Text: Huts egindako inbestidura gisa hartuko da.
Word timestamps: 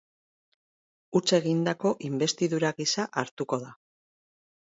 Huts 1.17 1.33
egindako 1.37 1.91
inbestidura 2.09 2.73
gisa 2.79 3.07
hartuko 3.23 3.59
da. 3.67 3.73